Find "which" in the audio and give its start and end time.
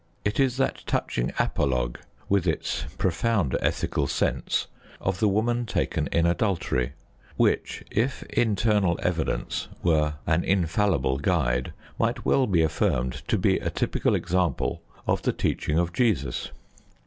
7.37-7.83